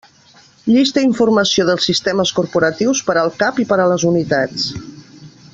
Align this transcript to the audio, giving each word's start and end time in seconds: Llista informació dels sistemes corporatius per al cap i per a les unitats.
Llista 0.75 1.03
informació 1.07 1.67
dels 1.67 1.85
sistemes 1.89 2.33
corporatius 2.39 3.05
per 3.11 3.19
al 3.25 3.33
cap 3.45 3.63
i 3.65 3.71
per 3.73 3.81
a 3.85 3.89
les 3.93 4.11
unitats. 4.15 4.69